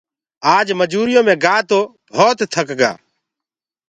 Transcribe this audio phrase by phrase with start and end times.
[0.55, 1.79] اج مجوُريو مي گآ تو
[2.15, 2.91] ڀوت ٿڪ گآ۔